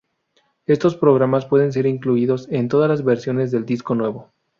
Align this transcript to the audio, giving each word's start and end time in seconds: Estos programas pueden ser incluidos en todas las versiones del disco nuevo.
Estos 0.65 0.97
programas 0.97 1.45
pueden 1.45 1.71
ser 1.71 1.85
incluidos 1.85 2.47
en 2.49 2.69
todas 2.69 2.89
las 2.89 3.03
versiones 3.05 3.51
del 3.51 3.67
disco 3.67 3.93
nuevo. 3.93 4.31